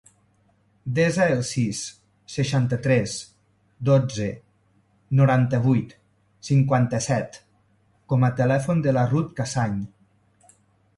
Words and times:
Desa 0.99 1.25
el 1.33 1.43
sis, 1.49 1.81
seixanta-tres, 2.35 3.13
dotze, 3.91 4.27
noranta-vuit, 5.21 5.95
cinquanta-set 6.51 7.41
com 8.15 8.29
a 8.31 8.35
telèfon 8.45 8.87
de 8.89 8.99
la 8.99 9.09
Ruth 9.17 9.33
Casañ. 9.43 9.81